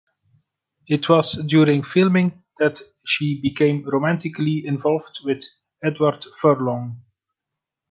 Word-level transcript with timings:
It 0.87 1.07
was 1.09 1.33
during 1.45 1.83
filming 1.83 2.41
that 2.57 2.81
she 3.05 3.39
became 3.39 3.87
romantically 3.87 4.65
involved 4.65 5.19
with 5.23 5.45
Edward 5.83 6.25
Furlong. 6.41 7.03